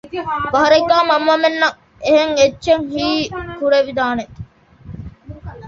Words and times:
ފަހަރެއްގައި 0.51 1.07
މަންމަމެންނަށް 1.09 1.77
އެހެން 2.05 2.33
އެއްޗެއް 2.39 2.85
ހީ 2.93 3.07
ކުރެވިދާނެތީ 3.57 4.39